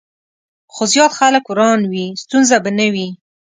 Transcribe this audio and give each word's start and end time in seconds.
خو 0.73 0.83
زیات 0.93 1.11
خلک 1.19 1.43
روان 1.57 1.81
وي، 1.91 2.05
ستونزه 2.23 2.55
به 2.63 2.69
نه 2.79 2.87
وي. 2.93 3.07